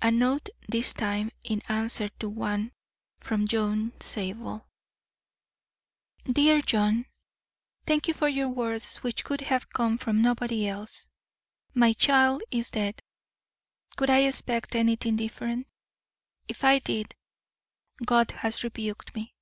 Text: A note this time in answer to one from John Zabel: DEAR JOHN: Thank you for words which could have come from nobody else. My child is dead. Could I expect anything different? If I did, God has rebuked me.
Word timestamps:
A 0.00 0.10
note 0.10 0.48
this 0.66 0.94
time 0.94 1.30
in 1.44 1.60
answer 1.68 2.08
to 2.20 2.30
one 2.30 2.72
from 3.20 3.46
John 3.46 3.92
Zabel: 4.02 4.66
DEAR 6.24 6.62
JOHN: 6.62 7.04
Thank 7.86 8.08
you 8.08 8.14
for 8.14 8.30
words 8.48 8.96
which 9.04 9.24
could 9.24 9.42
have 9.42 9.68
come 9.68 9.98
from 9.98 10.22
nobody 10.22 10.66
else. 10.66 11.10
My 11.74 11.92
child 11.92 12.42
is 12.50 12.70
dead. 12.70 13.02
Could 13.98 14.08
I 14.08 14.20
expect 14.20 14.74
anything 14.74 15.16
different? 15.16 15.66
If 16.48 16.64
I 16.64 16.78
did, 16.78 17.14
God 18.06 18.30
has 18.30 18.64
rebuked 18.64 19.14
me. 19.14 19.34